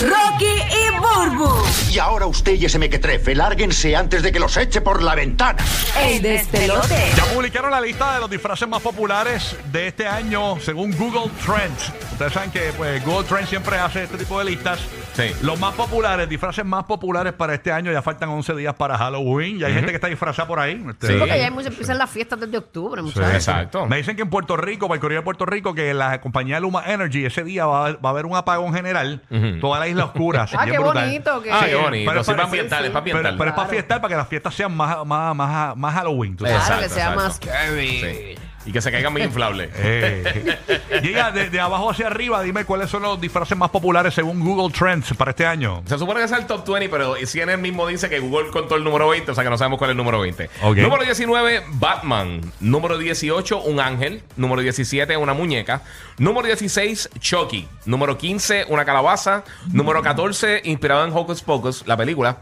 Rocky 0.00 0.46
y 0.46 0.98
Burbu. 0.98 1.62
Y 1.90 1.98
ahora 1.98 2.26
usted 2.26 2.54
y 2.54 2.64
ese 2.64 2.78
mequetrefe, 2.78 3.34
lárguense 3.34 3.94
antes 3.94 4.22
de 4.22 4.32
que 4.32 4.40
los 4.40 4.56
eche 4.56 4.80
por 4.80 5.02
la 5.02 5.14
ventana. 5.14 5.62
El 5.98 6.22
despelote. 6.22 7.12
Ya 7.16 7.24
publicaron 7.26 7.70
la 7.70 7.80
lista 7.80 8.14
de 8.14 8.20
los 8.20 8.30
disfraces 8.30 8.66
más 8.68 8.80
populares 8.80 9.56
de 9.70 9.88
este 9.88 10.06
año 10.06 10.58
según 10.60 10.96
Google 10.96 11.30
Trends. 11.44 11.92
Ustedes 12.12 12.32
saben 12.32 12.50
que 12.50 12.72
pues, 12.76 13.04
Google 13.04 13.26
Trends 13.28 13.50
siempre 13.50 13.76
hace 13.76 14.04
este 14.04 14.16
tipo 14.16 14.38
de 14.38 14.46
listas. 14.46 14.80
Sí. 15.14 15.32
Los 15.42 15.58
más 15.58 15.74
populares, 15.74 16.28
disfraces 16.28 16.64
más 16.64 16.84
populares 16.84 17.32
para 17.32 17.54
este 17.54 17.72
año. 17.72 17.90
Ya 17.92 18.00
faltan 18.02 18.28
11 18.28 18.54
días 18.54 18.74
para 18.74 18.96
Halloween. 18.96 19.58
Y 19.60 19.64
hay 19.64 19.74
gente 19.74 19.88
que 19.88 19.96
está 19.96 20.06
disfrazada 20.08 20.46
por 20.48 20.58
ahí. 20.60 20.82
Este, 20.88 21.08
Sí. 21.08 21.12
Porque 21.18 21.36
ya 21.38 21.44
hay 21.46 21.50
muchas- 21.50 21.72
empiezan 21.72 21.98
las 21.98 22.10
fiestas 22.10 22.38
desde 22.40 22.56
octubre, 22.58 23.00
Sí. 23.02 23.06
muchachos. 23.08 23.34
Exacto. 23.34 23.86
Me 23.86 23.96
dicen 23.96 24.16
que 24.16 24.22
en 24.22 24.30
Puerto 24.30 24.56
Rico, 24.56 24.86
para 24.88 24.94
el 24.96 25.00
Correo 25.00 25.18
de 25.20 25.24
Puerto 25.24 25.46
Rico, 25.46 25.74
que 25.74 25.92
la 25.94 26.20
compañía 26.20 26.60
Luma 26.60 26.84
Energy 26.86 27.24
ese 27.26 27.42
día 27.44 27.66
va 27.66 27.78
a, 27.78 27.82
haber- 27.86 28.04
va 28.04 28.08
a 28.08 28.12
haber 28.12 28.26
un 28.26 28.36
apagón 28.36 28.72
general. 28.72 29.22
Toda 29.60 29.78
la 29.80 29.88
isla 29.88 30.04
oscura. 30.06 30.42
así, 30.44 30.56
Ah, 30.58 30.64
bien 30.64 30.76
qué 30.76 30.82
brutal. 30.82 31.04
bonito. 31.06 31.42
Que... 31.42 31.52
Ah, 31.52 31.62
qué 31.66 31.74
bonito. 31.74 32.10
pero 32.10 32.24
Sí, 32.24 32.30
para 32.32 32.42
es 32.44 32.48
para 32.48 32.48
Pero, 32.48 32.48
ambientar. 32.48 32.82
pero 32.82 33.28
es 33.28 33.30
para 33.36 33.52
Claro. 33.54 33.68
fiestar, 33.70 34.00
para 34.00 34.08
que 34.12 34.16
las 34.16 34.28
fiestas 34.28 34.54
sean 34.54 34.76
más, 34.76 35.04
más, 35.04 35.34
más, 35.34 35.76
más 35.76 35.94
Halloween. 35.94 36.36
tú 36.36 36.44
Claro, 36.44 36.80
que 36.80 36.88
sea 36.88 37.10
más 37.14 37.40
Sí. 37.40 38.36
Y 38.66 38.72
que 38.72 38.80
se 38.82 38.90
caigan 38.92 39.12
muy 39.12 39.22
inflables. 39.22 39.70
Eh, 39.82 40.58
Llega 41.02 41.30
de, 41.30 41.48
de 41.50 41.60
abajo 41.60 41.90
hacia 41.90 42.08
arriba, 42.08 42.42
dime 42.42 42.64
cuáles 42.64 42.90
son 42.90 43.02
los 43.02 43.18
disfraces 43.20 43.56
más 43.56 43.70
populares 43.70 44.12
según 44.12 44.40
Google 44.40 44.72
Trends 44.76 45.14
para 45.14 45.30
este 45.30 45.46
año. 45.46 45.82
Se 45.86 45.96
supone 45.98 46.20
que 46.20 46.26
es 46.26 46.32
el 46.32 46.46
top 46.46 46.66
20, 46.68 46.88
pero 46.90 47.14
CNN 47.24 47.56
mismo 47.56 47.86
dice 47.86 48.08
que 48.10 48.18
Google 48.20 48.50
contó 48.50 48.76
el 48.76 48.84
número 48.84 49.08
20, 49.08 49.30
o 49.30 49.34
sea 49.34 49.42
que 49.44 49.50
no 49.50 49.56
sabemos 49.56 49.78
cuál 49.78 49.90
es 49.90 49.92
el 49.92 49.96
número 49.96 50.20
20. 50.20 50.50
Ok. 50.62 50.76
Número 50.78 51.02
19, 51.04 51.62
Batman. 51.72 52.40
Número 52.60 52.98
18, 52.98 53.62
un 53.62 53.80
ángel. 53.80 54.22
Número 54.36 54.60
17, 54.62 55.16
una 55.16 55.32
muñeca. 55.32 55.82
Número 56.18 56.46
16, 56.46 57.10
Chucky. 57.18 57.66
Número 57.86 58.18
15, 58.18 58.66
una 58.68 58.84
calabaza. 58.84 59.44
Número 59.72 60.02
14, 60.02 60.62
inspirado 60.64 61.04
en 61.06 61.12
Hocus 61.16 61.42
Pocus, 61.42 61.86
la 61.86 61.96
película. 61.96 62.38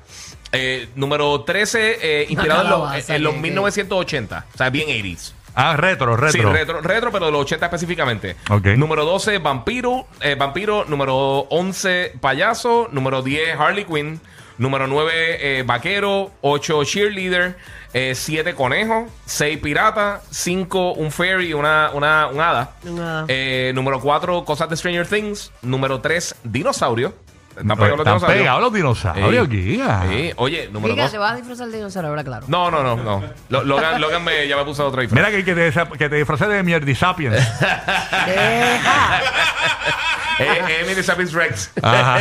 Eh, 0.50 0.88
número 0.96 1.42
13, 1.42 1.98
eh, 2.22 2.26
inspirado 2.30 2.62
en, 2.62 2.70
los- 2.70 2.80
calabaza, 2.80 3.14
en 3.16 3.22
los 3.22 3.34
que- 3.34 3.40
1980. 3.40 4.46
O 4.54 4.56
sea, 4.56 4.70
bien 4.70 4.88
80s. 4.88 5.32
Ah, 5.60 5.76
retro, 5.76 6.16
retro. 6.16 6.30
Sí, 6.30 6.56
retro, 6.56 6.80
retro, 6.80 7.10
pero 7.10 7.26
de 7.26 7.32
los 7.32 7.40
80 7.42 7.66
específicamente. 7.66 8.36
Ok. 8.48 8.66
Número 8.76 9.04
12, 9.04 9.38
Vampiro. 9.38 10.06
eh, 10.20 10.36
Vampiro. 10.36 10.84
Número 10.84 11.16
11, 11.50 12.12
Payaso. 12.20 12.88
Número 12.92 13.22
10, 13.22 13.58
Harley 13.58 13.84
Quinn. 13.84 14.20
Número 14.56 14.86
9, 14.86 15.12
eh, 15.14 15.62
Vaquero. 15.66 16.30
8, 16.42 16.84
Cheerleader. 16.84 17.56
7, 17.92 18.54
Conejo. 18.54 19.08
6, 19.26 19.58
Pirata. 19.58 20.20
5, 20.30 20.92
un 20.92 21.10
Fairy, 21.10 21.52
una, 21.54 21.90
una, 21.92 22.28
un 22.28 22.40
hada. 22.40 22.72
Eh, 23.26 23.72
número 23.74 23.98
4, 24.00 24.44
Cosas 24.44 24.68
de 24.68 24.76
Stranger 24.76 25.08
Things. 25.08 25.50
Número 25.62 26.00
3, 26.00 26.36
Dinosaurio. 26.44 27.14
Están 27.60 27.70
Están 27.70 27.78
pegados 27.78 27.98
los 27.98 28.04
dinosaurios. 28.06 28.38
pegados 28.38 28.62
los 28.62 28.72
dinosaurios, 28.72 29.48
Sí. 29.50 29.62
Giga. 29.62 30.04
Sí. 30.08 30.32
Oye, 30.36 30.68
número 30.72 30.94
Giga, 30.94 31.02
2. 31.04 31.12
te 31.12 31.18
vas 31.18 31.32
a 31.32 31.36
disfrazar 31.36 31.66
de 31.68 31.76
dinosaurio, 31.76 32.08
ahora 32.10 32.24
claro. 32.24 32.46
No, 32.48 32.70
no, 32.70 32.82
no, 32.82 32.96
no. 32.96 33.22
Lo- 33.48 33.64
Logan, 33.64 34.00
Logan 34.00 34.24
me, 34.24 34.46
ya 34.48 34.56
me 34.56 34.64
puso 34.64 34.86
otro 34.86 35.00
disfraz. 35.02 35.16
Mira 35.20 35.30
que, 35.36 35.44
que 35.44 35.54
te, 35.54 35.98
que 35.98 36.08
te 36.08 36.16
disfraces 36.16 36.48
de 36.48 36.62
Mierdisapiens. 36.62 37.34
Deja. 38.26 39.22
Eh, 40.40 40.82
Emily 40.82 41.02
Zapis 41.02 41.32
Rex. 41.32 41.72
Ajá. 41.82 42.18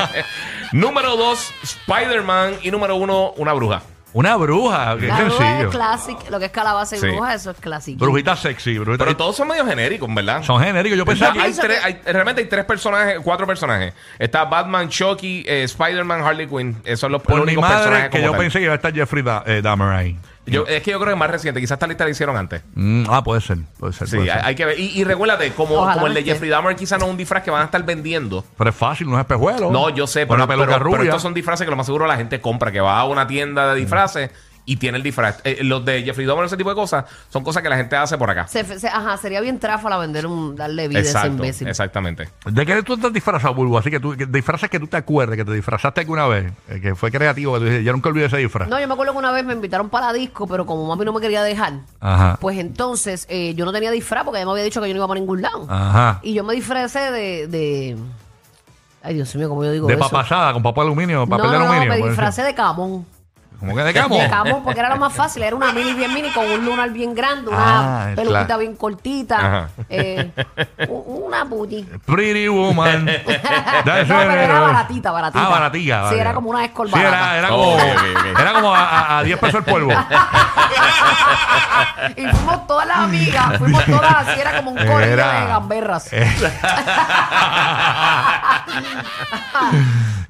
número 0.72 1.16
2, 1.16 1.54
Spider-Man. 1.62 2.56
Y 2.62 2.70
número 2.70 2.96
1, 2.96 3.32
una 3.38 3.54
bruja. 3.54 3.80
Una 4.14 4.36
bruja, 4.36 4.96
qué 4.98 5.06
La 5.06 5.16
bruja 5.20 5.28
es 5.28 5.34
sencillo. 5.38 5.70
clásico. 5.70 6.20
Lo 6.30 6.38
que 6.38 6.46
es 6.46 6.50
calabaza 6.50 6.96
y 6.96 6.98
Sí. 7.00 7.06
bruja, 7.08 7.34
eso 7.34 7.50
es 7.50 7.58
clásico. 7.60 8.04
Brujita 8.04 8.34
sexy, 8.36 8.78
brujita. 8.78 9.04
Pero 9.04 9.16
todos 9.16 9.36
son 9.36 9.48
medio 9.48 9.66
genéricos, 9.66 10.08
¿verdad? 10.14 10.42
Son 10.42 10.60
genéricos. 10.62 10.96
Yo 10.98 11.04
pensaba 11.04 11.32
que. 11.34 11.38
hay 11.40 11.44
pienso 11.46 11.62
tres, 11.62 11.78
que- 11.80 11.84
hay- 11.86 12.00
realmente 12.12 12.40
hay 12.42 12.48
tres 12.48 12.64
personajes, 12.64 13.18
cuatro 13.22 13.46
personajes. 13.46 13.92
Está 14.18 14.44
Batman, 14.46 14.88
Chucky, 14.88 15.44
eh, 15.46 15.64
Spider-Man, 15.64 16.22
Harley 16.22 16.46
Quinn. 16.46 16.76
Esos 16.84 17.00
son 17.00 17.12
los, 17.12 17.22
Por 17.22 17.36
los 17.36 17.46
mi 17.46 17.52
únicos 17.52 17.62
madre, 17.62 17.76
personajes 17.76 18.04
que 18.10 18.10
como 18.18 18.24
yo 18.24 18.30
tal. 18.32 18.40
pensé 18.40 18.58
que 18.58 18.64
iba 18.64 18.72
a 18.72 18.76
estar 18.76 18.94
Jeffrey 18.94 19.22
da 19.22 19.42
eh, 19.46 19.60
Dahmer 19.62 19.88
ahí. 19.88 20.18
Yo- 20.50 20.66
es 20.66 20.82
que 20.82 20.90
yo 20.90 20.98
creo 20.98 21.06
que 21.08 21.12
es 21.14 21.18
más 21.18 21.30
reciente. 21.30 21.60
Quizás 21.60 21.76
esta 21.76 21.86
lista 21.86 22.04
la 22.04 22.10
hicieron 22.10 22.36
antes. 22.36 22.62
Mm, 22.74 23.04
ah, 23.08 23.22
puede 23.24 23.40
ser. 23.40 23.58
Puede 23.78 23.92
ser. 23.92 24.08
Sí, 24.08 24.16
puede 24.16 24.30
hay, 24.30 24.38
ser. 24.38 24.46
hay 24.48 24.54
que 24.54 24.64
ver. 24.64 24.78
Y, 24.80 25.00
y 25.00 25.04
recuérdate, 25.04 25.50
como, 25.52 25.76
Ojalá 25.76 25.94
como 25.94 26.06
el 26.06 26.14
de. 26.14 26.22
Jeffrey 26.24 26.50
Dahmer, 26.50 26.76
quizás 26.76 26.98
no 26.98 27.06
es 27.06 27.10
un 27.10 27.16
disfraz 27.16 27.42
que 27.42 27.50
van 27.50 27.62
a 27.62 27.64
estar 27.66 27.82
vendiendo. 27.84 28.44
Pero 28.56 28.70
es 28.70 28.76
fácil, 28.76 29.08
no 29.08 29.14
es 29.16 29.20
espejuelo. 29.20 29.70
No, 29.70 29.90
yo 29.90 30.06
sé, 30.06 30.26
pero, 30.26 30.34
una 30.36 30.46
peluca 30.46 30.78
pero- 30.78 31.02
estos 31.02 31.22
son 31.22 31.34
disfraces 31.34 31.64
que 31.64 31.70
lo 31.70 31.76
más 31.76 31.86
seguro 31.86 32.06
la 32.06 32.16
gente 32.16 32.40
compra, 32.40 32.70
que 32.72 32.80
va 32.80 32.98
a 33.00 33.04
una 33.04 33.26
tienda 33.26 33.72
de 33.72 33.80
disfraces 33.80 34.30
y 34.68 34.76
tiene 34.76 34.98
el 34.98 35.02
disfraz. 35.02 35.40
Eh, 35.44 35.64
los 35.64 35.82
de 35.82 36.02
Jeffrey 36.02 36.26
Dahmer, 36.26 36.44
ese 36.44 36.56
tipo 36.58 36.68
de 36.68 36.76
cosas, 36.76 37.06
son 37.30 37.42
cosas 37.42 37.62
que 37.62 37.70
la 37.70 37.76
gente 37.78 37.96
hace 37.96 38.18
por 38.18 38.28
acá. 38.30 38.46
Se- 38.48 38.78
se- 38.78 38.86
ajá, 38.88 39.16
sería 39.16 39.40
bien 39.40 39.58
tráfala 39.58 39.96
vender 39.96 40.26
un, 40.26 40.54
darle 40.54 40.88
vida 40.88 40.98
a 40.98 41.00
ese 41.02 41.10
Exacto, 41.12 41.28
imbécil. 41.36 41.68
exactamente. 41.68 42.28
¿De 42.44 42.66
qué 42.66 42.82
tú 42.82 42.94
estás 42.94 43.10
disfrazado, 43.12 43.54
Bulbo? 43.54 43.78
Así 43.78 43.90
que 43.90 43.98
tú, 43.98 44.14
que 44.14 44.26
disfraces 44.26 44.68
que 44.68 44.78
tú 44.78 44.86
te 44.86 44.98
acuerdes, 44.98 45.38
que 45.38 45.44
te 45.46 45.52
disfrazaste 45.52 46.02
alguna 46.02 46.26
vez, 46.26 46.52
eh, 46.68 46.80
que 46.82 46.94
fue 46.94 47.10
creativo, 47.10 47.54
que 47.54 47.58
tú 47.60 47.64
dices, 47.64 47.82
yo 47.84 47.92
nunca 47.92 48.10
olvidé 48.10 48.26
ese 48.26 48.36
disfraz. 48.36 48.68
No, 48.68 48.78
yo 48.78 48.86
me 48.86 48.92
acuerdo 48.92 49.14
que 49.14 49.18
una 49.20 49.32
vez 49.32 49.44
me 49.46 49.54
invitaron 49.54 49.88
para 49.88 50.12
disco, 50.12 50.46
pero 50.46 50.66
como 50.66 50.86
mami 50.86 51.04
no 51.06 51.14
me 51.14 51.20
quería 51.22 51.42
dejar, 51.42 51.72
Ajá. 52.00 52.36
pues 52.38 52.58
entonces 52.58 53.26
eh, 53.30 53.54
yo 53.54 53.64
no 53.64 53.72
tenía 53.72 53.90
disfraz 53.90 54.24
porque 54.24 54.38
ella 54.38 54.44
me 54.46 54.52
había 54.52 54.64
dicho 54.64 54.82
que 54.82 54.88
yo 54.88 54.92
no 54.94 54.98
iba 54.98 55.08
para 55.08 55.18
ningún 55.18 55.40
lado. 55.40 55.66
Ajá. 55.68 56.20
Y 56.22 56.34
yo 56.34 56.44
me 56.44 56.52
disfracé 56.54 57.10
de, 57.10 57.46
de... 57.48 57.96
Ay, 59.02 59.14
Dios 59.14 59.34
mío, 59.36 59.48
¿cómo 59.48 59.64
yo 59.64 59.72
digo 59.72 59.86
De 59.86 59.94
eso? 59.94 60.02
papasada, 60.02 60.52
con 60.52 60.62
papel 60.62 60.82
de 60.82 60.86
aluminio, 60.88 61.26
papel 61.26 61.46
no, 61.46 61.52
de 61.52 61.58
no, 61.58 61.64
no, 61.64 61.70
aluminio. 61.72 61.94
me 62.02 62.08
disfracé 62.08 62.42
de 62.42 62.54
camón. 62.54 63.06
¿Cómo 63.60 63.74
que 63.74 63.82
de 63.82 63.92
camo? 63.92 64.16
De 64.16 64.30
camón, 64.30 64.62
porque 64.62 64.78
era 64.78 64.88
lo 64.88 64.96
más 64.98 65.12
fácil. 65.12 65.42
Era 65.42 65.56
una 65.56 65.72
mini 65.72 65.92
bien 65.92 66.14
mini 66.14 66.30
con 66.30 66.48
un 66.48 66.64
lunar 66.64 66.90
bien 66.90 67.12
grande, 67.14 67.50
una 67.50 68.04
Ah, 68.04 68.06
peluquita 68.14 68.44
claro. 68.46 68.60
bien 68.60 68.76
cortita, 68.76 69.36
Ajá. 69.38 69.68
eh, 69.88 70.30
u- 70.88 71.24
una 71.26 71.42
booty. 71.42 71.82
Pretty 72.06 72.46
woman. 72.48 73.04
no, 73.06 73.12
pero 73.84 74.30
era 74.30 74.60
baratita, 74.60 75.10
baratita. 75.10 75.44
Ah, 75.44 75.48
baratita. 75.48 76.08
Sí, 76.10 76.14
era 76.18 76.32
como 76.34 76.50
una 76.50 76.64
escort 76.64 76.90
Sí, 76.92 76.98
barata. 76.98 77.16
era, 77.16 77.38
era 77.38 77.48
como, 77.48 77.72
ok, 77.74 77.80
ok, 77.80 78.30
ok. 78.32 78.40
era 78.40 78.52
como 78.52 78.72
a, 78.74 78.88
a- 78.88 79.18
a 79.18 79.22
10 79.24 79.38
pesos 79.40 79.54
el 79.56 79.64
polvo. 79.64 79.92
y 82.16 82.26
fuimos 82.28 82.66
todas 82.68 82.86
las 82.86 82.98
amigas, 82.98 83.58
fuimos 83.58 83.84
todas 83.86 84.28
así, 84.28 84.40
era 84.40 84.56
como 84.56 84.70
un 84.70 84.76
corillo 84.76 85.00
Era- 85.02 85.40
de 85.40 85.46
gamberras. 85.48 86.10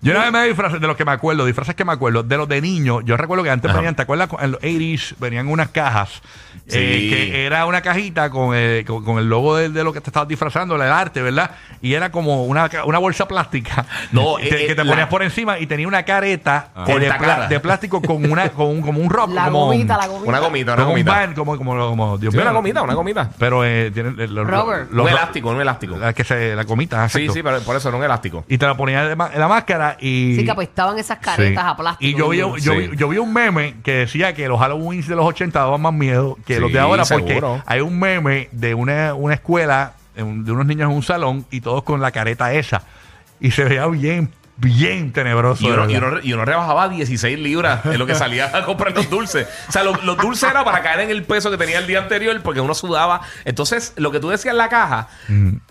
Yo 0.00 0.12
una 0.12 0.22
vez 0.24 0.32
me 0.32 0.44
disfrazé, 0.46 0.78
de 0.78 0.86
los 0.86 0.96
que 0.96 1.04
me 1.04 1.10
acuerdo, 1.12 1.44
disfraces 1.44 1.74
que 1.74 1.84
me 1.84 1.92
acuerdo, 1.92 2.22
de 2.22 2.36
los 2.36 2.48
de 2.48 2.60
niño, 2.60 3.00
yo 3.00 3.16
recuerdo 3.16 3.42
que 3.42 3.50
antes 3.50 3.72
venían, 3.74 3.96
¿te 3.96 4.02
acuerdas? 4.02 4.28
En 4.40 4.52
los 4.52 4.60
80s 4.60 5.14
venían 5.18 5.48
unas 5.48 5.68
cajas, 5.70 6.22
Sí. 6.68 6.78
eh, 6.78 7.08
que 7.32 7.46
era 7.46 7.64
una 7.66 7.80
cajita 7.80 8.30
con, 8.30 8.50
eh, 8.54 8.84
con, 8.86 9.02
con 9.04 9.18
el 9.18 9.28
logo 9.28 9.56
de, 9.56 9.70
de 9.70 9.82
lo 9.82 9.92
que 9.92 10.00
te 10.00 10.10
estabas 10.10 10.28
disfrazando, 10.28 10.76
el 10.76 10.82
arte, 10.82 11.20
¿verdad? 11.22 11.50
Y 11.80 11.94
era 11.94 12.10
como 12.12 12.44
una, 12.44 12.68
una 12.84 12.98
bolsa 12.98 13.26
plástica 13.26 13.86
No, 14.12 14.36
que, 14.40 14.48
eh, 14.48 14.66
que 14.68 14.74
te 14.74 14.84
la- 14.84 14.90
ponías 14.92 15.08
por 15.08 15.22
encima 15.22 15.58
y 15.58 15.66
tenía 15.66 15.88
una 15.88 16.02
careta 16.04 16.68
eh, 16.86 16.98
de, 16.98 17.12
pla- 17.14 17.48
plástico 17.62 18.00
con 18.02 18.30
una 18.30 18.48
con 18.50 18.66
un, 18.66 18.82
como 18.82 19.00
un 19.00 19.08
rock. 19.10 19.30
La 19.32 19.46
como, 19.46 19.66
gomita, 19.66 19.96
la 19.96 20.06
gomita. 20.06 20.28
Una 20.28 20.38
gomita, 20.40 20.72
una 20.74 20.82
como 20.82 20.88
un 20.94 20.94
gomita. 21.00 21.10
band, 21.12 21.34
como, 21.34 21.56
como, 21.56 21.88
como, 21.88 22.18
Dios 22.18 22.32
Sí, 22.32 22.36
mío. 22.38 22.44
una 22.46 22.52
gomita, 22.54 22.82
una 22.82 22.94
gomita. 22.94 23.30
Pero 23.38 23.64
eh, 23.64 23.90
tiene 23.92 24.10
los, 24.10 24.30
los- 24.46 24.90
un 24.92 25.08
elástico, 25.08 25.50
un 25.50 25.60
elástico. 25.60 25.96
la, 25.96 26.12
que 26.12 26.22
se, 26.24 26.54
la 26.54 26.64
gomita, 26.64 27.08
Sí, 27.08 27.18
exacto. 27.22 27.32
sí, 27.34 27.42
pero 27.42 27.60
por 27.60 27.76
eso 27.76 27.88
era 27.88 27.96
un 27.98 28.04
elástico. 28.04 28.44
Y 28.48 28.58
te 28.58 28.66
la 28.66 28.76
ponías 28.76 29.10
en 29.10 29.40
la 29.40 29.48
máscara 29.48 29.87
y... 30.00 30.36
Sí, 30.36 30.44
que 30.44 30.50
apestaban 30.50 30.98
esas 30.98 31.18
caretas 31.18 31.64
Sí. 31.64 31.70
a 31.70 31.76
plástico. 31.76 32.08
Y 32.10 32.18
yo 32.18 32.28
vi, 32.28 32.38
yo, 32.38 32.54
Sí. 32.58 32.70
vi, 32.88 32.96
yo 32.96 33.08
vi 33.08 33.18
un 33.18 33.32
meme 33.32 33.76
que 33.82 33.92
decía 33.92 34.34
que 34.34 34.46
los 34.48 34.58
Halloween 34.60 35.00
de 35.06 35.16
los 35.16 35.24
80 35.24 35.58
daban 35.60 35.80
más 35.80 35.92
miedo 35.94 36.36
que 36.46 36.54
Sí, 36.56 36.60
los 36.60 36.72
de 36.72 36.78
ahora 36.80 37.04
porque 37.04 37.28
seguro. 37.28 37.62
hay 37.66 37.80
un 37.80 37.98
meme 37.98 38.48
de 38.52 38.74
una, 38.74 39.14
una 39.14 39.34
escuela 39.34 39.92
de 40.14 40.22
unos 40.24 40.66
niños 40.66 40.90
en 40.90 40.96
un 40.96 41.02
salón 41.02 41.46
y 41.50 41.60
todos 41.60 41.82
con 41.84 42.00
la 42.00 42.10
careta 42.10 42.52
esa. 42.52 42.82
Y 43.40 43.52
se 43.52 43.62
veía 43.64 43.86
bien, 43.86 44.30
bien 44.60 45.12
tenebroso. 45.12 45.64
Y 45.64 45.68
de 45.70 45.74
uno, 45.74 45.90
y, 45.90 45.96
uno, 45.96 46.18
y 46.22 46.32
uno 46.32 46.44
rebajaba 46.44 46.88
16 46.88 47.38
libras 47.38 47.86
en 47.86 47.98
lo 47.98 48.06
que 48.06 48.14
salía 48.14 48.50
a 48.52 48.64
comprar 48.64 48.92
los 48.94 49.08
dulces. 49.08 49.46
O 49.68 49.72
sea, 49.72 49.84
lo- 49.84 49.94
los 50.02 50.16
dulces 50.16 50.50
era 50.50 50.64
para 50.64 50.82
caer 50.82 51.00
en 51.00 51.10
el 51.10 51.22
peso 51.22 51.50
que 51.50 51.56
tenía 51.56 51.78
el 51.78 51.86
día 51.86 52.00
anterior 52.00 52.40
porque 52.42 52.60
uno 52.60 52.74
sudaba. 52.74 53.20
Entonces, 53.44 53.92
lo 53.96 54.10
que 54.10 54.18
tú 54.20 54.28
decías 54.30 54.52
en 54.52 54.58
la 54.58 54.68
caja, 54.68 55.08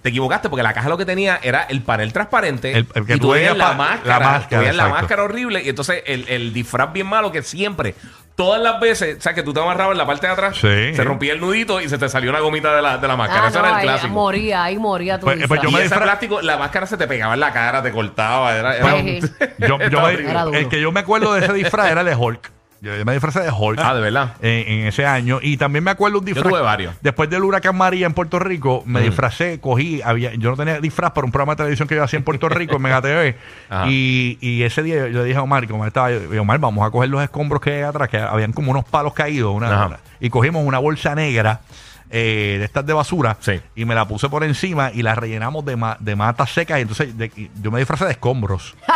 te 0.02 0.10
equivocaste 0.10 0.50
porque 0.50 0.64
la 0.64 0.74
caja 0.74 0.88
lo 0.90 0.98
que 0.98 1.06
tenía 1.06 1.40
era 1.44 1.64
el 1.64 1.82
panel 1.82 2.14
transparente 2.14 2.72
El- 2.72 2.88
el 2.96 3.06
que 3.06 3.14
y 3.16 3.18
tú 3.20 3.28
tú 3.28 3.32
veías 3.34 3.54
veías 3.54 3.58
la 3.70 3.74
máscara. 3.76 4.20
la 4.20 4.26
máscara, 4.32 4.74
la 4.74 4.88
máscara 4.90 5.24
horrible 5.24 5.62
y 5.64 5.70
entonces 5.70 6.02
el, 6.06 6.26
el 6.30 6.54
disfraz 6.54 6.94
bien 6.94 7.08
malo 7.08 7.32
que 7.32 7.44
siempre... 7.44 7.96
Todas 8.38 8.62
las 8.62 8.80
veces, 8.80 9.18
o 9.18 9.22
sea, 9.22 9.34
que 9.34 9.42
tú 9.42 9.52
te 9.52 9.60
amarrabas 9.60 9.94
en 9.94 9.98
la 9.98 10.06
parte 10.06 10.28
de 10.28 10.34
atrás, 10.34 10.58
Sí. 10.58 10.94
se 10.94 11.04
rompía 11.04 11.34
el 11.34 11.42
nudito 11.42 11.82
y 11.82 11.90
se 11.90 11.98
te 11.98 12.08
salió 12.08 12.30
una 12.30 12.40
gomita 12.40 12.76
de 12.76 12.84
la, 12.84 13.00
de 13.00 13.08
la 13.08 13.16
máscara. 13.18 13.46
Ah, 13.46 13.48
Eso 13.50 13.58
no, 13.60 13.66
era 13.66 13.70
el 13.74 13.80
ahí 13.80 13.84
clásico. 13.88 14.14
moría, 14.14 14.64
ahí 14.64 14.78
moría 14.78 15.20
tu 15.20 15.26
Pues- 15.26 15.38
pues 15.48 15.50
disfraz. 15.50 15.64
yo 15.64 15.70
y 15.70 15.74
me 15.74 15.80
ese 15.86 15.96
disfra- 15.96 16.04
plástico, 16.04 16.42
la 16.44 16.56
máscara 16.58 16.86
se 16.86 16.98
te 16.98 17.08
pegaba 17.08 17.34
en 17.34 17.40
la 17.40 17.52
cara, 17.52 17.82
te 17.82 17.92
cortaba. 17.92 18.56
Era, 18.56 18.78
era 18.78 18.94
un- 18.94 19.04
Pues, 19.04 19.32
Yo, 19.58 19.68
yo 19.68 19.78
Estaba 19.80 20.08
me- 20.10 20.14
horrible. 20.14 20.30
Era 20.32 20.44
duro. 20.44 20.58
el 20.60 20.70
que 20.70 20.80
yo 20.80 20.92
me 20.92 21.00
acuerdo 21.00 21.34
de 21.34 21.44
ese 21.46 21.54
disfraz 21.54 21.90
era 21.92 22.02
el 22.02 22.08
de 22.08 22.16
Hulk. 22.16 22.52
Yo, 22.88 22.96
yo 22.96 23.06
me 23.06 23.12
disfrazé 23.14 23.42
de 23.42 23.52
Hulk. 23.52 23.80
Ah, 23.84 23.94
¿de 23.94 24.02
verdad? 24.02 24.34
En, 24.42 24.68
en 24.82 24.88
ese 24.88 25.06
año. 25.06 25.40
Y 25.42 25.58
también 25.58 25.84
me 25.84 25.92
acuerdo 25.92 26.20
un 26.20 26.26
disfraz. 26.26 26.48
tuve 26.48 26.62
varios. 26.62 26.96
Después 27.02 27.30
del 27.30 27.44
huracán 27.44 27.76
María 27.76 28.06
en 28.06 28.14
Puerto 28.14 28.40
Rico, 28.40 28.84
me 28.86 29.02
Mm. 29.02 29.04
disfracé, 29.04 29.60
cogí. 29.60 30.02
Había, 30.04 30.34
yo 30.36 30.52
no 30.52 30.56
tenía 30.58 30.80
disfraz 30.80 31.12
para 31.12 31.26
un 31.26 31.32
programa 31.32 31.54
de 31.54 31.58
televisión 31.58 31.88
que 31.88 31.96
yo 31.96 32.04
hacía 32.04 32.18
en 32.18 32.24
Puerto 32.24 32.48
Rico, 32.50 32.78
en 32.78 32.82
Mega 32.82 33.02
TV. 33.02 33.36
Ajá. 33.70 33.86
Y, 33.90 34.38
y 34.42 34.64
ese 34.64 34.82
día 34.84 34.96
yo, 34.96 35.08
yo 35.08 35.20
le 35.20 35.26
dije 35.26 35.38
a 35.38 35.42
Omar, 35.44 35.68
como 35.68 35.84
él 35.84 35.90
estaba, 35.90 36.12
yo, 36.12 36.34
yo, 36.34 36.42
Omar, 36.42 36.60
vamos 36.60 36.88
a 36.88 36.92
coger 36.92 37.10
los 37.10 37.22
escombros 37.22 37.62
que 37.62 37.72
hay 37.74 37.82
atrás, 37.82 38.08
que 38.10 38.18
habían 38.18 38.54
como 38.54 38.72
unos 38.72 38.86
palos 38.86 39.14
caídos. 39.14 39.54
Una, 39.54 39.68
Ajá. 39.74 39.86
una- 39.88 40.00
y 40.20 40.30
cogimos 40.30 40.64
una 40.66 40.80
bolsa 40.80 41.14
negra. 41.14 41.62
Eh, 42.10 42.56
de 42.60 42.66
estas 42.66 42.86
de 42.86 42.94
basura 42.94 43.36
Sí. 43.42 43.60
y 43.76 43.86
me 43.86 43.94
la 43.96 44.08
puse 44.08 44.30
por 44.30 44.44
encima 44.44 44.92
y 44.94 45.02
la 45.02 45.16
rellenamos 45.16 45.66
de, 45.66 45.76
ma- 45.76 45.98
de 46.00 46.16
matas 46.16 46.52
secas 46.52 46.80
y 46.80 46.82
entonces 46.84 47.18
de- 47.18 47.32
y 47.36 47.52
yo 47.62 47.70
me 47.72 47.80
disfracé 47.80 48.06
de 48.06 48.12
escombros. 48.12 48.76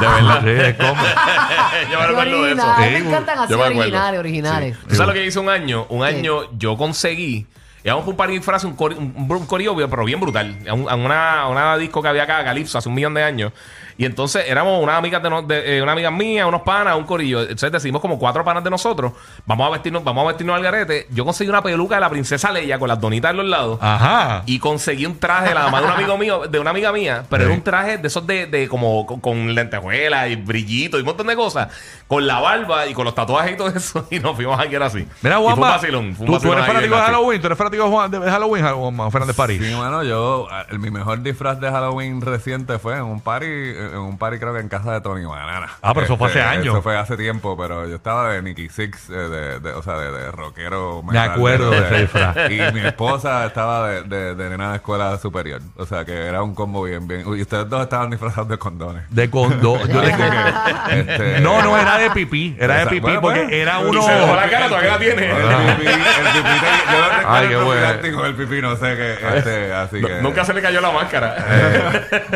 De 0.00 0.06
verdad. 0.06 0.40
Sí, 0.40 0.46
de 0.46 0.68
escombros. 0.70 1.08
yo 1.90 1.98
me 2.00 2.04
Qué 2.04 2.06
recuerdo 2.06 2.42
de 2.44 2.52
eso. 2.52 2.74
Sí, 2.76 2.82
me 2.82 2.96
encantan 2.98 3.38
así 3.40 3.52
acuerdo. 3.52 3.78
originales, 3.78 4.20
originales. 4.20 4.76
¿Tú 4.88 4.94
sabes 4.94 5.08
lo 5.08 5.12
que 5.14 5.26
hice 5.26 5.38
un 5.38 5.48
año? 5.50 5.86
Un 5.90 6.02
año 6.04 6.50
yo 6.58 6.76
conseguí. 6.76 7.46
Íbamos 7.84 8.04
por 8.04 8.14
un 8.14 8.16
par 8.16 8.28
de 8.28 8.34
disfraces, 8.34 8.64
un, 8.64 8.76
cori- 8.76 8.96
un, 8.96 9.14
un 9.30 9.46
corillo, 9.46 9.76
pero 9.88 10.04
bien 10.04 10.18
brutal. 10.18 10.58
A, 10.68 10.72
un- 10.74 10.88
a 10.88 10.94
una, 10.96 11.40
a 11.42 11.48
una 11.48 11.76
disco 11.76 12.02
que 12.02 12.08
había 12.08 12.24
acá, 12.24 12.42
Calypso, 12.42 12.78
hace 12.78 12.88
un 12.88 12.94
millón 12.96 13.14
de 13.14 13.22
años. 13.22 13.52
Y 13.98 14.04
entonces 14.04 14.44
éramos 14.46 14.82
unas 14.82 14.96
amigas 14.96 15.22
de, 15.22 15.30
no- 15.30 15.42
de- 15.42 15.78
eh, 15.78 15.82
una 15.82 15.92
amiga 15.92 16.10
mía, 16.10 16.46
unos 16.46 16.62
panas, 16.62 16.96
un 16.96 17.04
corillo. 17.04 17.40
Entonces 17.42 17.72
decidimos 17.72 18.00
como 18.02 18.18
cuatro 18.18 18.44
panas 18.44 18.62
de 18.62 18.70
nosotros. 18.70 19.12
Vamos 19.46 19.66
a 19.66 19.70
vestirnos, 19.70 20.04
vamos 20.04 20.24
a 20.24 20.28
vestirnos 20.28 20.56
al 20.56 20.62
garete. 20.62 21.06
Yo 21.10 21.24
conseguí 21.24 21.48
una 21.48 21.62
peluca 21.62 21.94
de 21.94 22.00
la 22.02 22.10
princesa 22.10 22.50
Leia 22.52 22.78
con 22.78 22.88
las 22.88 23.00
donitas 23.00 23.30
en 23.30 23.38
los 23.38 23.46
lados. 23.46 23.78
Ajá. 23.80 24.42
Y 24.46 24.58
conseguí 24.58 25.06
un 25.06 25.18
traje 25.18 25.48
de 25.48 25.54
la 25.54 25.64
mamá 25.64 25.80
de 25.80 25.86
un 25.86 25.92
amigo 25.92 26.18
mío, 26.18 26.42
de 26.48 26.58
una 26.58 26.70
amiga 26.70 26.92
mía, 26.92 27.24
pero 27.30 27.42
Sí. 27.44 27.46
era 27.46 27.54
un 27.54 27.62
traje 27.62 27.98
de 27.98 28.06
esos 28.08 28.26
de, 28.26 28.46
de 28.46 28.68
como 28.68 29.06
con, 29.06 29.20
con 29.20 29.54
lentejuelas 29.54 30.28
y 30.30 30.36
brillitos 30.36 30.98
y 30.98 31.02
un 31.02 31.06
montón 31.06 31.26
de 31.26 31.36
cosas, 31.36 31.68
con 32.06 32.26
la 32.26 32.38
barba 32.40 32.86
y 32.86 32.92
con 32.94 33.04
los 33.04 33.14
tatuajes 33.14 33.52
y 33.52 33.56
todo 33.56 33.68
eso, 33.68 34.06
y 34.10 34.18
nos 34.20 34.36
fuimos 34.36 34.58
a 34.60 34.64
era 34.64 34.86
así. 34.86 35.06
Mira, 35.22 35.36
Y 35.36 35.38
fue 35.42 35.48
un 35.52 35.56
Juanma, 35.56 35.68
vacilón, 35.76 36.14
fue 36.14 36.26
un 36.26 36.38
¿tú, 36.40 36.52
eres 36.52 36.66
fanático 36.66 36.96
de 36.96 37.00
Halloween, 37.02 37.40
tú 37.40 37.46
eres 37.46 37.56
fanático 37.58 37.84
de 37.84 37.90
Juan- 37.90 38.10
de 38.10 38.30
Halloween, 38.30 38.64
Juan 38.96 39.10
Fernández 39.12 39.36
París. 39.36 39.62
Sí, 39.64 39.74
bueno, 39.74 40.02
yo, 40.02 40.48
el- 40.70 40.78
mi 40.78 40.90
mejor 40.90 41.22
disfraz 41.22 41.58
de 41.60 41.70
Halloween 41.70 42.20
reciente 42.20 42.78
fue 42.78 42.96
en 42.96 43.02
un 43.04 43.20
party, 43.20 43.46
en 43.92 43.98
un 43.98 44.18
party 44.18 44.38
creo 44.38 44.52
que 44.54 44.60
en 44.60 44.68
casa 44.68 44.92
de 44.92 45.00
Tony 45.00 45.24
Banana. 45.24 45.68
Ah, 45.82 45.92
pero 45.94 46.06
eso 46.06 46.16
fue 46.16 46.28
hace 46.28 46.42
años. 46.42 46.66
Eso 46.74 46.82
fue 46.82 46.96
hace 46.96 47.16
tiempo, 47.16 47.56
pero 47.56 47.88
yo 47.88 47.96
estaba 47.96 48.30
de 48.32 48.42
Nicky 48.42 48.68
Six, 48.68 49.10
eh, 49.10 49.12
de, 49.12 49.60
de- 49.60 49.72
o 49.72 49.82
sea, 49.82 49.94
de, 49.98 50.10
de 50.12 50.30
rockero. 50.32 51.02
Me 51.02 51.18
acuerdo 51.18 51.70
de 51.70 51.78
ese 51.78 52.00
disfraz. 52.02 52.36
Y 52.50 52.72
mi 52.72 52.80
esposa 52.86 53.46
estaba 53.46 53.88
de, 53.88 54.02
de, 54.02 54.34
de 54.34 54.50
nena 54.50 54.70
de 54.70 54.76
escuela 54.76 55.18
superior. 55.18 55.60
O 55.76 55.84
sea, 55.86 56.04
que 56.04 56.12
era 56.26 56.42
un 56.42 56.54
combo 56.54 56.82
bien, 56.84 57.06
bien. 57.08 57.22
Y 57.26 57.42
ustedes 57.42 57.68
dos 57.68 57.82
estaban 57.82 58.10
disfrazados 58.10 58.48
de 58.48 58.58
condones. 58.58 59.02
De 59.10 59.28
condo. 59.30 59.78
yo 59.86 60.00
tengo- 60.00 60.24
Este, 60.90 61.40
no, 61.40 61.62
no 61.62 61.76
era 61.78 61.98
de 61.98 62.10
pipí, 62.10 62.56
era 62.58 62.78
de 62.78 62.86
pipí 62.86 63.00
Bueno, 63.00 63.20
porque 63.20 63.40
bueno. 63.40 63.54
era 63.56 63.78
uno. 63.78 64.00
Y 64.00 64.02
se 64.02 64.12
dejó 64.12 64.36
la 64.36 64.48
cara, 64.50 64.68
todavía 64.68 64.90
la 64.92 64.98
tiene. 64.98 65.30
El 65.30 65.76
pipí, 65.76 65.88
el 65.92 66.32
pipí, 66.32 66.48
yo 66.92 67.28
Ay, 67.28 67.42
el 67.44 67.48
qué 67.50 67.56
bueno. 67.56 68.22
del 68.22 68.34
pipí, 68.36 68.62
no 68.62 68.76
sé 68.76 68.96
qué, 68.96 69.18
este, 69.36 69.72
así 69.72 70.00
No- 70.00 70.08
que... 70.08 70.14
Nunca 70.22 70.44
se 70.44 70.54
le 70.54 70.62
cayó 70.62 70.80
la 70.80 70.90
máscara. 70.92 71.36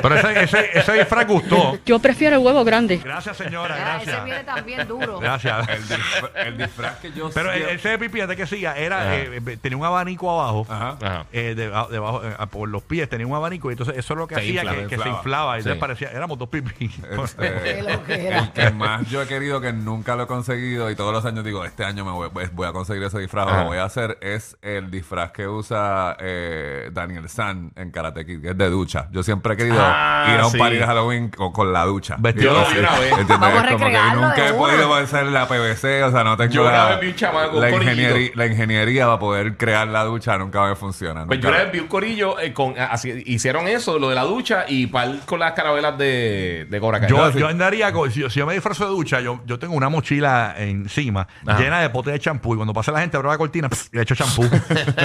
Pero 0.02 0.14
ese, 0.14 0.42
ese, 0.42 0.70
ese 0.78 0.92
disfraz 0.92 1.24
gustó. 1.40 1.78
Yo 1.84 1.98
prefiero 1.98 2.36
el 2.36 2.42
huevo 2.44 2.64
grande. 2.64 2.98
Gracias, 2.98 3.36
señora, 3.36 3.74
Ah, 3.78 3.96
ese 3.96 4.06
gracias. 4.06 4.24
viene 4.24 4.44
también 4.44 4.88
duro. 4.88 5.18
Gracias. 5.20 5.68
El, 5.68 5.82
disfra- 5.88 6.30
el 6.46 6.58
disfraz 6.58 6.96
que 6.98 7.12
yo 7.12 7.30
Pero 7.32 7.52
el- 7.52 7.62
ese 7.70 7.88
de 7.90 7.98
pipí, 7.98 8.20
antes 8.20 8.36
que 8.36 8.46
siga, 8.46 8.76
era, 8.76 9.16
eh, 9.16 9.40
eh, 9.46 9.56
tenía 9.60 9.76
un 9.78 9.84
abanico 9.84 10.30
abajo. 10.30 10.66
Ajá. 10.68 10.96
Ajá. 11.00 11.26
eh, 11.32 11.54
deba- 11.56 11.88
debajo, 11.88 12.22
eh, 12.24 12.34
por 12.50 12.68
los 12.68 12.82
pies 12.82 13.08
tenía 13.08 13.26
un 13.26 13.34
abanico 13.34 13.70
y 13.70 13.72
entonces 13.72 13.96
eso 13.96 14.14
es 14.14 14.18
lo 14.18 14.26
que 14.26 14.34
Se 14.36 14.40
hacía 14.42 14.62
infla, 14.62 14.70
que, 14.74 14.82
que 14.82 14.88
se 14.88 14.94
inflaba. 14.96 15.16
inflaba 15.18 15.54
y 15.56 15.58
entonces 15.58 15.74
Sí. 15.76 15.80
parecía, 15.80 16.10
éramos 16.10 16.38
dos 16.38 16.48
pipí. 16.48 16.90
Este, 17.24 17.52
Qué 17.64 17.82
loquera. 17.82 18.38
el 18.38 18.52
que 18.52 18.70
más 18.70 19.08
yo 19.08 19.22
he 19.22 19.26
querido 19.26 19.60
que 19.60 19.72
nunca 19.72 20.16
lo 20.16 20.24
he 20.24 20.26
conseguido 20.26 20.90
y 20.90 20.96
todos 20.96 21.12
los 21.12 21.24
años 21.24 21.44
digo 21.44 21.64
este 21.64 21.84
año 21.84 22.04
me 22.04 22.10
voy, 22.12 22.28
pues, 22.30 22.52
voy 22.54 22.66
a 22.68 22.72
conseguir 22.72 23.02
ese 23.04 23.18
disfraz 23.18 23.46
o 23.46 23.50
Ajá. 23.50 23.60
lo 23.62 23.66
voy 23.68 23.78
a 23.78 23.84
hacer 23.84 24.18
es 24.20 24.56
el 24.62 24.90
disfraz 24.90 25.32
que 25.32 25.46
usa 25.48 26.16
eh, 26.20 26.90
Daniel 26.92 27.28
San 27.28 27.72
en 27.76 27.90
Karate 27.90 28.24
Kid 28.26 28.40
que 28.42 28.50
es 28.50 28.58
de 28.58 28.68
ducha 28.70 29.08
yo 29.12 29.22
siempre 29.22 29.54
he 29.54 29.56
querido 29.56 29.76
Ah, 29.80 30.30
ir 30.34 30.40
a 30.40 30.46
un 30.46 30.52
sí. 30.52 30.58
party 30.58 30.76
de 30.76 30.86
Halloween 30.86 31.29
con, 31.36 31.52
con 31.52 31.72
la 31.72 31.84
ducha 31.84 32.16
Vestido 32.18 32.58
de 32.58 32.66
sí, 32.66 32.78
una 32.78 32.90
vez. 32.98 33.08
¿entiendes? 33.10 33.38
Vamos 33.40 33.48
a 33.48 33.66
como 33.66 33.78
que 33.78 33.84
recrearlo 33.84 34.20
nunca 34.22 34.34
de 34.42 34.48
he 34.48 34.52
una. 34.52 34.58
podido 34.58 34.94
hacer 34.94 35.26
la 35.26 35.46
PVC 35.48 36.02
o 36.04 36.10
sea 36.10 36.24
no 36.24 36.36
tengo 36.36 36.52
Yo 36.52 36.62
una 36.62 36.72
la, 36.72 36.84
vez 36.90 37.00
vi 37.00 37.08
un 37.08 37.14
chamaco, 37.14 37.56
un 37.56 37.60
la, 37.62 37.70
corillito. 37.70 37.92
ingeniería, 38.00 38.30
la 38.34 38.46
ingeniería 38.46 39.06
para 39.06 39.18
poder 39.18 39.56
crear 39.56 39.88
la 39.88 40.04
ducha 40.04 40.36
nunca 40.38 40.66
me 40.66 40.74
funciona 40.76 41.26
Pues 41.26 41.38
yo 41.40 41.48
nunca. 41.48 41.56
una 41.56 41.64
vez 41.64 41.72
vi 41.72 41.78
un 41.80 41.88
corillo, 41.88 42.38
eh, 42.40 42.52
con, 42.52 42.74
así, 42.78 43.22
hicieron 43.26 43.68
eso, 43.68 43.98
lo 43.98 44.08
de 44.08 44.14
la 44.14 44.24
ducha 44.24 44.64
y 44.68 44.86
par 44.86 45.10
con 45.26 45.38
las 45.40 45.52
carabelas 45.52 45.96
de, 45.98 46.66
de 46.68 46.80
Cobra 46.80 47.00
Kai. 47.00 47.08
Yo, 47.10 47.30
yo 47.30 47.48
andaría 47.48 47.92
con, 47.92 48.10
si, 48.10 48.20
yo- 48.20 48.30
si 48.30 48.38
yo 48.40 48.46
me 48.46 48.54
disfrazo 48.54 48.84
de 48.84 48.90
ducha, 48.90 49.20
yo, 49.20 49.40
yo 49.46 49.58
tengo 49.58 49.74
una 49.74 49.88
mochila 49.88 50.54
encima 50.58 51.26
Ajá. 51.46 51.58
llena 51.58 51.80
de 51.80 51.90
potes 51.90 52.12
de 52.12 52.20
champú 52.20 52.54
y 52.54 52.56
cuando 52.56 52.72
pasa 52.72 52.92
la 52.92 53.00
gente 53.00 53.16
abro 53.16 53.30
la 53.30 53.38
cortina, 53.38 53.68
pff, 53.68 53.88
le 53.92 54.02
echo 54.02 54.14
champú. 54.14 54.42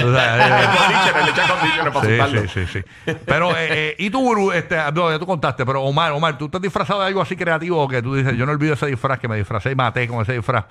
O 0.05 0.13
sea, 0.13 0.63
eh, 0.63 0.67
conditioner, 0.77 1.23
le 1.25 1.31
echan 1.31 1.47
conditioner 1.47 1.93
para 1.93 2.27
Sí, 2.27 2.47
sí, 2.53 2.65
sí, 2.65 2.79
sí. 3.05 3.13
Pero, 3.25 3.51
eh, 3.51 3.55
eh, 3.69 3.95
y 3.99 4.09
tú, 4.09 4.19
Guru, 4.21 4.51
este, 4.51 4.75
no, 4.93 5.09
ya 5.11 5.19
tú 5.19 5.25
contaste, 5.25 5.65
pero 5.65 5.81
Omar, 5.83 6.11
Omar, 6.15 6.37
¿tú 6.37 6.49
has 6.51 6.61
disfrazado 6.61 7.01
de 7.01 7.07
algo 7.07 7.21
así 7.21 7.35
creativo 7.35 7.87
que 7.87 8.01
tú 8.01 8.15
dices, 8.15 8.35
yo 8.35 8.45
no 8.45 8.51
olvido 8.51 8.73
ese 8.73 8.87
disfraz, 8.87 9.19
que 9.19 9.27
me 9.27 9.37
disfracé 9.37 9.71
y 9.71 9.75
maté 9.75 10.07
con 10.07 10.21
ese 10.21 10.33
disfraz? 10.33 10.65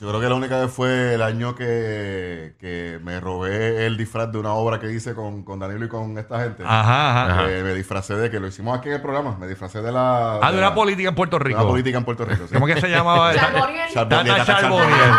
Yo 0.00 0.08
creo 0.08 0.20
que 0.20 0.28
la 0.28 0.36
única 0.36 0.60
vez 0.60 0.70
fue 0.70 1.14
el 1.14 1.22
año 1.22 1.56
que, 1.56 2.54
que 2.60 3.00
me 3.02 3.18
robé 3.18 3.84
el 3.84 3.96
disfraz 3.96 4.30
de 4.30 4.38
una 4.38 4.52
obra 4.52 4.78
que 4.78 4.92
hice 4.92 5.12
con, 5.12 5.42
con 5.42 5.58
Danilo 5.58 5.86
y 5.86 5.88
con 5.88 6.16
esta 6.18 6.38
gente. 6.40 6.62
Ajá, 6.64 7.24
ajá. 7.24 7.50
Eh, 7.50 7.64
me 7.64 7.74
disfracé 7.74 8.14
de 8.14 8.30
que 8.30 8.38
lo 8.38 8.46
hicimos 8.46 8.78
aquí 8.78 8.90
en 8.90 8.94
el 8.94 9.02
programa. 9.02 9.36
Me 9.40 9.48
disfracé 9.48 9.82
de 9.82 9.90
la. 9.90 10.38
Ah, 10.40 10.52
de 10.52 10.58
una 10.58 10.72
política 10.72 11.08
en 11.08 11.16
Puerto 11.16 11.38
de 11.38 11.46
Rico. 11.46 11.58
una 11.58 11.68
política 11.68 11.98
en 11.98 12.04
Puerto 12.04 12.24
Rico. 12.24 12.46
sí. 12.46 12.54
¿Cómo 12.54 12.66
que 12.66 12.80
se 12.80 12.88
llamaba? 12.88 13.34
Charboniel. 13.34 13.88
Charboniel, 13.92 14.36
Tata 14.36 14.60
Charboniel. 14.60 15.10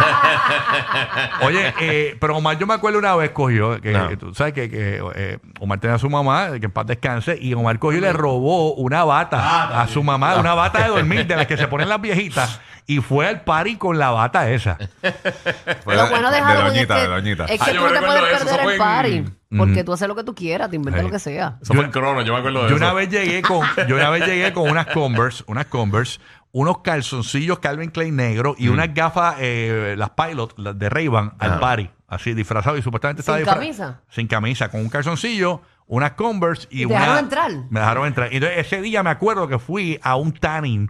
Oye, 1.42 1.74
eh, 1.82 2.18
pero 2.18 2.38
Omar, 2.38 2.58
yo 2.58 2.66
me 2.66 2.74
acuerdo 2.76 3.00
una 3.00 3.16
vez 3.18 3.32
cogió, 3.32 3.82
que 3.82 3.94
Ajá. 3.94 4.16
tú 4.16 4.34
sabes 4.34 4.54
que, 4.54 4.70
que, 4.70 5.04
eh, 5.16 5.40
Omar 5.60 5.82
tenía 5.82 5.96
a 5.96 6.00
su 6.00 6.10
mamá, 6.10 6.52
que 6.58 6.68
en 6.68 6.72
paz 6.72 6.88
descanse, 6.88 7.38
y 7.40 7.54
Omar 7.54 7.80
cogió 7.80 7.98
y 7.98 8.02
le 8.02 8.14
robó 8.14 8.76
una 8.76 9.04
bata 9.04 9.82
a 9.82 9.88
su 9.90 10.04
mamá, 10.04 10.36
una 10.38 10.54
bata 10.54 10.84
de 10.84 10.88
dormir, 10.88 11.28
de 11.28 11.36
las 11.36 11.48
que 11.48 11.58
se 11.58 11.68
ponen 11.68 11.90
las 11.90 12.00
viejitas, 12.00 12.62
y 12.90 13.02
fue 13.02 13.28
al 13.28 13.42
party 13.42 13.76
con 13.76 14.00
la 14.00 14.10
bata 14.10 14.50
esa. 14.50 14.76
Fue 15.84 15.96
Lo 15.96 16.10
bueno 16.10 16.30
de 16.32 16.38
de 16.38 16.42
Halloween 16.42 16.74
doñita, 16.74 16.96
es 16.96 17.02
de 17.02 17.08
que, 17.08 17.14
doñita. 17.14 17.46
es 17.46 17.62
Ah, 17.62 17.66
que 17.66 17.74
yo 17.74 17.82
tú 17.82 17.86
no 17.88 17.94
te 17.94 18.00
recuerdo 18.00 18.20
puedes 18.22 18.36
eso, 18.36 18.46
eso 18.46 18.58
perder 18.58 18.64
fue 18.64 18.74
el 18.74 18.82
en- 19.16 19.26
party. 19.26 19.58
Porque 19.58 19.84
tú 19.84 19.94
haces 19.94 20.08
lo 20.08 20.16
que 20.16 20.24
tú 20.24 20.34
quieras, 20.36 20.70
te 20.70 20.76
inventas 20.76 21.02
Sí. 21.02 21.06
lo 21.08 21.12
que 21.12 21.20
sea. 21.20 21.58
Eso 21.62 21.74
fue 21.74 21.86
en 21.86 21.92
crono, 21.92 22.22
yo 22.24 22.34
me 22.34 22.40
acuerdo 22.40 22.64
de 22.64 22.70
Yo 22.70 22.76
eso. 22.76 22.84
una 22.86 22.94
vez 22.94 23.10
llegué 23.10 23.42
con, 23.42 23.66
yo 23.88 23.96
una 23.96 24.10
vez 24.10 24.26
llegué 24.26 24.54
con 24.54 24.70
unas 24.70 24.88
Converse, 24.88 25.44
unas 25.48 25.66
Converse, 25.68 26.20
unos 26.52 26.80
calzoncillos 26.80 27.60
Calvin 27.60 27.92
Klein 27.92 28.16
negro 28.16 28.56
y 28.58 28.70
unas 28.70 28.92
gafas, 28.94 29.36
eh, 29.40 29.96
las 29.98 30.10
Pilot, 30.12 30.54
las 30.58 30.78
de 30.78 30.90
Ray-Ban, 30.90 31.34
al 31.40 31.60
party, 31.60 31.90
así 32.08 32.34
disfrazado 32.34 32.76
y 32.78 32.82
supuestamente 32.82 33.22
estaba 33.22 33.38
¿Sin 33.38 33.46
disfra- 33.48 33.54
camisa? 33.54 34.02
Sin 34.10 34.28
camisa, 34.28 34.70
con 34.70 34.82
un 34.82 34.90
calzoncillo, 34.90 35.62
unas 35.88 36.12
Converse 36.14 36.68
y, 36.72 36.78
¿Y 36.84 36.88
te 36.88 36.94
una. 36.94 37.00
dejaron 37.02 37.20
entrar? 37.24 37.52
Me 37.70 37.80
dejaron 37.80 38.08
entrar. 38.08 38.34
Y 38.34 38.38
entonces 38.38 38.60
ese 38.66 38.82
día 38.82 39.04
me 39.04 39.10
acuerdo 39.12 39.48
que 39.48 39.60
fui 39.60 40.00
a 40.02 40.16
un 40.16 40.32
tanning. 40.34 40.90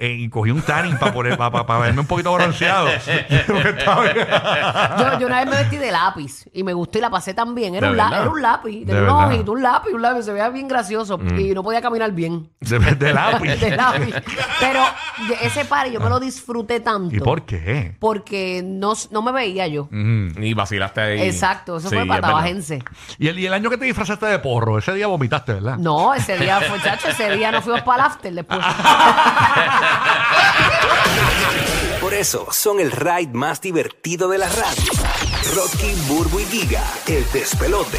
Eh, 0.00 0.12
y 0.18 0.28
cogí 0.30 0.50
un 0.50 0.62
tanning 0.62 0.96
para 0.98 1.12
poner 1.12 1.36
para, 1.36 1.78
verme 1.78 2.00
un 2.00 2.06
poquito 2.06 2.32
bronceado. 2.32 2.88
Yo, 4.98 5.18
yo 5.20 5.26
una 5.26 5.40
vez 5.44 5.46
me 5.50 5.56
vestí 5.56 5.76
de 5.76 5.90
lápiz 5.92 6.44
y 6.52 6.62
me 6.62 6.72
gustó 6.72 6.98
y 6.98 7.00
la 7.00 7.10
pasé 7.10 7.34
tan 7.34 7.54
bien. 7.54 7.74
Era, 7.74 7.86
¿De 7.88 7.90
un, 7.92 7.96
la- 7.96 8.08
era 8.08 8.30
un 8.30 8.42
lápiz. 8.42 8.80
¿De 8.80 8.86
Tenía 8.86 9.00
verdad? 9.02 9.26
ojitos, 9.28 9.48
un 9.54 9.62
lápiz, 9.62 9.90
un 9.92 10.02
lápiz. 10.02 10.22
Se 10.24 10.32
veía 10.32 10.48
bien 10.48 10.68
gracioso 10.68 11.18
Mm. 11.18 11.38
y 11.38 11.50
no 11.54 11.62
podía 11.62 11.80
caminar 11.82 12.12
bien. 12.12 12.50
de, 12.60 12.78
de 12.78 13.12
lápiz. 13.12 13.56
de 13.60 13.76
lápiz. 13.76 14.14
Pero 14.58 14.80
ese 15.42 15.64
party 15.66 15.92
yo 15.92 16.00
me 16.00 16.08
lo 16.08 16.18
disfruté 16.20 16.80
tanto. 16.80 17.14
¿Y 17.14 17.20
por 17.20 17.42
qué? 17.44 17.94
Porque 17.98 18.62
no, 18.64 18.92
no 19.10 19.22
me 19.22 19.32
veía 19.32 19.66
yo. 19.66 19.88
Y 19.90 20.54
vacilaste 20.54 21.00
ahí. 21.00 21.22
Exacto, 21.22 21.76
eso 21.76 21.88
Sí, 21.90 21.94
fue 21.96 22.02
es 22.04 22.08
para 22.08 22.20
verdad. 22.20 22.28
tabajense. 22.36 22.82
Y 23.18 23.28
el, 23.28 23.38
y 23.38 23.46
el 23.46 23.52
año 23.52 23.68
que 23.70 23.76
te 23.76 23.84
disfrazaste 23.84 24.26
de 24.26 24.38
porro, 24.38 24.78
ese 24.78 24.94
día 24.94 25.06
vomitaste, 25.08 25.54
¿verdad? 25.54 25.76
No, 25.76 26.14
ese 26.14 26.38
día 26.38 26.60
fue, 26.60 26.80
chacho, 26.80 27.08
ese 27.08 27.36
día 27.36 27.50
nos 27.52 27.64
fuimos 27.64 27.82
para 27.82 28.04
el 28.06 28.10
after 28.10 28.32
después. 28.34 28.60
Por 32.00 32.14
eso 32.14 32.48
son 32.50 32.80
el 32.80 32.90
ride 32.90 33.32
más 33.32 33.60
divertido 33.60 34.28
de 34.28 34.38
la 34.38 34.48
radio. 34.48 34.92
Rocky, 35.54 35.92
Burbu 36.08 36.40
y 36.40 36.44
Giga, 36.46 36.84
el 37.06 37.30
despelote. 37.32 37.98